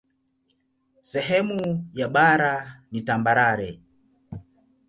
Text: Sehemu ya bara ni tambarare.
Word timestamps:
Sehemu 1.11 1.61
ya 1.99 2.07
bara 2.15 2.55
ni 2.91 2.99
tambarare. 3.07 3.71